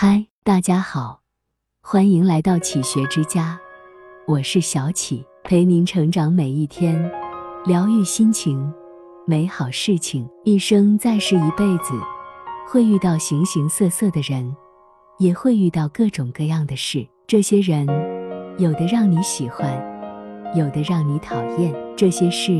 [0.00, 1.22] 嗨，大家好，
[1.82, 3.58] 欢迎来到启学之家，
[4.28, 7.10] 我是小启，陪您成长每一天，
[7.66, 8.72] 疗愈心情，
[9.26, 10.24] 美好事情。
[10.44, 11.94] 一生在世一辈子，
[12.68, 14.54] 会遇到形形色色的人，
[15.18, 17.04] 也会遇到各种各样的事。
[17.26, 17.84] 这些人，
[18.56, 19.68] 有的让你喜欢，
[20.54, 22.56] 有的让你讨厌；这些事，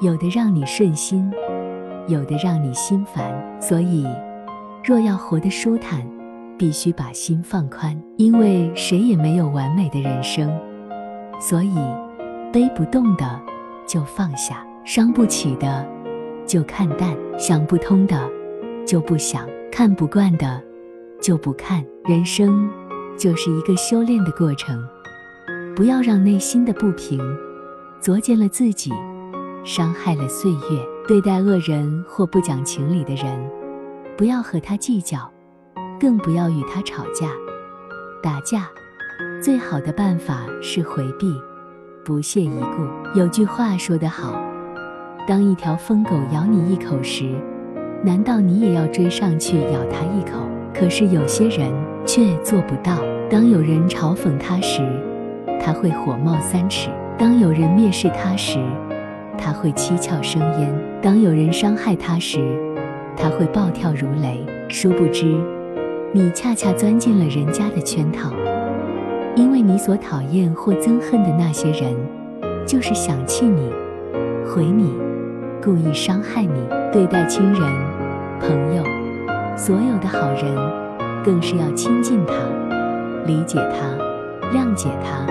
[0.00, 1.30] 有的让你顺心，
[2.08, 3.60] 有的让你心烦。
[3.60, 4.06] 所以，
[4.82, 6.02] 若要活得舒坦，
[6.62, 10.48] 必须把心放宽，因为谁也没有完美的人生，
[11.40, 11.74] 所以
[12.52, 13.42] 背不动的
[13.84, 15.84] 就放下，伤不起的
[16.46, 18.30] 就看淡，想不通的
[18.86, 20.62] 就不想，看不惯的
[21.20, 21.84] 就不看。
[22.04, 22.70] 人生
[23.18, 24.80] 就是一个修炼的过程，
[25.74, 27.20] 不要让内心的不平
[28.00, 28.92] 作践了自己，
[29.64, 30.58] 伤害了岁月。
[31.08, 33.50] 对待恶人或不讲情理的人，
[34.16, 35.28] 不要和他计较。
[36.02, 37.28] 更不要与他吵架、
[38.20, 38.68] 打架。
[39.40, 41.32] 最好的办法是回避，
[42.04, 43.16] 不屑一顾。
[43.16, 44.34] 有句话说得好
[45.28, 47.32] ：“当一条疯狗咬你一口时，
[48.02, 50.40] 难道你也要追上去咬它一口？”
[50.74, 51.72] 可是有些人
[52.04, 52.98] 却做不到。
[53.30, 54.82] 当有人嘲讽他时，
[55.64, 58.58] 他会火冒三尺；当有人蔑视他时，
[59.38, 60.68] 他会七窍生烟；
[61.00, 62.40] 当有人伤害他时，
[63.16, 64.44] 他会暴跳如雷。
[64.68, 65.38] 殊不知。
[66.14, 68.30] 你恰恰钻进了人家的圈套，
[69.34, 71.96] 因为你所讨厌或憎恨的那些人，
[72.66, 73.72] 就是想气你、
[74.46, 74.92] 毁你、
[75.64, 76.68] 故意伤害你。
[76.92, 77.62] 对待亲人、
[78.38, 78.84] 朋友，
[79.56, 80.54] 所有的好人，
[81.24, 82.34] 更是要亲近他、
[83.24, 83.88] 理解他、
[84.54, 85.24] 谅解他，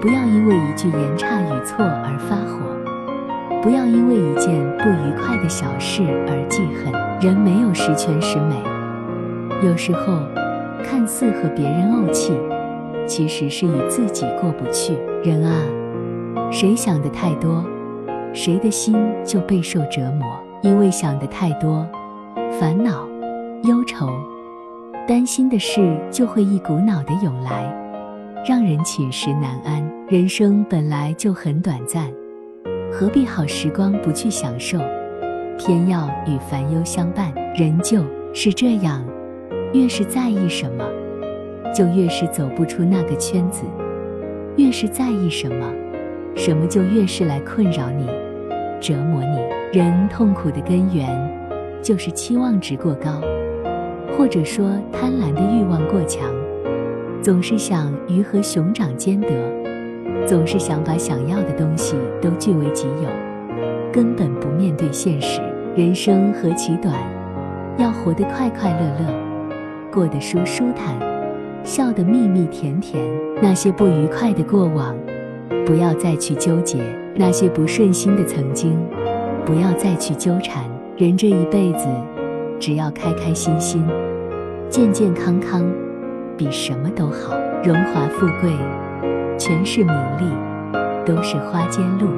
[0.00, 6.94] 不要因为一句言差语错而发火，不要因为一件不愉快的小事而记恨。
[7.20, 8.54] 人没有十全十美。
[9.62, 10.18] 有时候，
[10.84, 12.32] 看似和别人怄气，
[13.06, 14.94] 其实是与自己过不去。
[15.24, 15.62] 人啊，
[16.50, 17.64] 谁想的太多，
[18.34, 20.26] 谁的心就备受折磨。
[20.62, 21.86] 因为想的太多，
[22.60, 23.06] 烦恼、
[23.64, 24.08] 忧愁、
[25.06, 27.72] 担心的事就会一股脑的涌来，
[28.44, 29.82] 让人寝食难安。
[30.08, 32.10] 人生本来就很短暂，
[32.92, 34.78] 何必好时光不去享受，
[35.58, 37.32] 偏要与烦忧相伴？
[37.54, 39.02] 人就是这样。
[39.76, 40.84] 越是在意什么，
[41.74, 43.66] 就越是走不出那个圈子；
[44.56, 45.70] 越是在意什么，
[46.34, 48.06] 什么就越是来困扰你、
[48.80, 49.78] 折磨你。
[49.78, 51.06] 人痛苦的根源，
[51.82, 53.20] 就是期望值过高，
[54.16, 56.26] 或者说贪婪的欲望过强，
[57.20, 59.28] 总是想鱼和熊掌兼得，
[60.24, 63.10] 总是想把想要的东西都据为己有，
[63.92, 65.42] 根本不面对现实。
[65.76, 66.94] 人生何其短，
[67.76, 69.25] 要活得快快乐乐。
[69.96, 70.94] 过得舒舒坦，
[71.64, 73.02] 笑得蜜蜜甜甜。
[73.40, 74.94] 那些不愉快的过往，
[75.64, 76.76] 不要再去纠结；
[77.14, 78.78] 那些不顺心的曾经，
[79.46, 80.62] 不要再去纠缠。
[80.98, 81.86] 人这一辈子，
[82.60, 83.82] 只要开开心心、
[84.68, 85.64] 健健康康，
[86.36, 87.34] 比什么都好。
[87.64, 88.50] 荣华富贵、
[89.38, 90.30] 权势名利，
[91.06, 92.08] 都是花间路，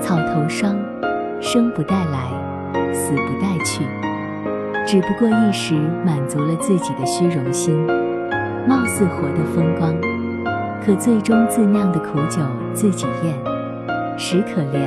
[0.00, 0.76] 草头霜，
[1.40, 3.84] 生不带来，死不带去。
[4.84, 7.74] 只不过一时满足了自己的虚荣心，
[8.66, 9.94] 貌似活得风光，
[10.84, 12.40] 可最终自酿的苦酒
[12.74, 13.34] 自己咽，
[14.18, 14.80] 实可怜。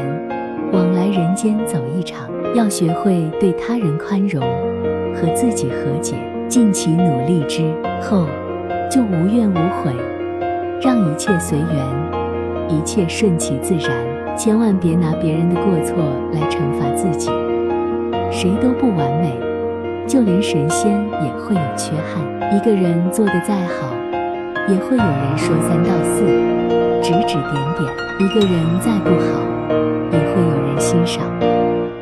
[0.71, 4.41] 往来人间走一场，要学会对他人宽容，
[5.15, 6.15] 和自己和解，
[6.49, 7.63] 尽其努力之
[8.01, 8.27] 后，
[8.91, 9.93] 就无怨无悔，
[10.81, 11.67] 让一切随缘，
[12.67, 13.91] 一切顺其自然。
[14.37, 15.95] 千万别拿别人的过错
[16.33, 17.31] 来惩罚自己，
[18.29, 19.31] 谁都不完美。
[20.07, 20.91] 就连神仙
[21.23, 22.55] 也会有缺憾。
[22.55, 23.91] 一个人做得再好，
[24.67, 26.23] 也会有人说三道四、
[27.01, 27.89] 指指点点；
[28.19, 29.41] 一个人再不好，
[30.11, 31.23] 也会有人欣赏，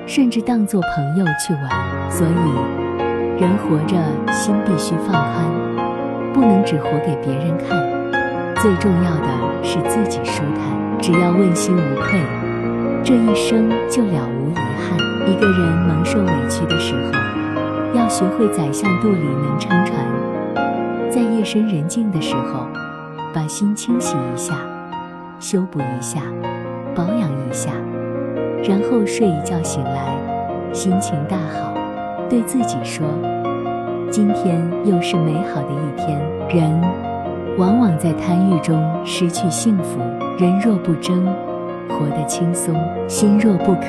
[0.06, 2.12] 甚至当作朋友去玩。
[2.12, 3.96] 所以，人活着
[4.34, 5.46] 心必须放宽，
[6.34, 7.81] 不能只活给别人看。
[8.62, 12.19] 最重要的是自己舒坦，只要问心无愧，
[13.04, 15.00] 这一生就了无遗憾。
[15.25, 15.57] 一个人
[15.88, 17.23] 蒙受委屈的时候。
[17.94, 20.04] 要学会宰相肚里能撑船，
[21.12, 22.68] 在夜深人静的时候，
[23.31, 24.56] 把心清洗一下，
[25.40, 26.22] 修补一下，
[26.95, 27.72] 保养一下，
[28.63, 30.18] 然后睡一觉醒来，
[30.74, 31.72] 心情大好，
[32.28, 33.06] 对自己说
[34.10, 36.19] ：“今天又是美好的一天。”
[36.50, 36.81] 人
[37.57, 40.00] 往往在贪欲中失去幸福。
[40.39, 41.24] 人若不争，
[41.89, 42.74] 活得轻松；
[43.07, 43.84] 心若不可，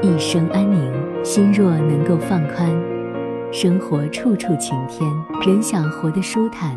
[0.00, 0.90] 一生安宁。
[1.22, 2.68] 心若能够放宽。
[3.52, 5.06] 生活处处晴天，
[5.46, 6.74] 人想活得舒坦，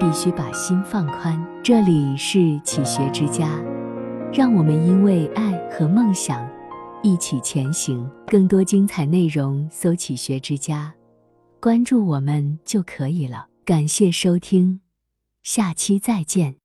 [0.00, 1.40] 必须把心放宽。
[1.62, 3.48] 这里是启学之家，
[4.32, 6.44] 让我们因为爱和梦想
[7.04, 8.10] 一起前行。
[8.26, 10.92] 更多精彩内容，搜“启学之家”，
[11.62, 13.46] 关注我们就可以了。
[13.64, 14.80] 感谢收听，
[15.44, 16.59] 下期再见。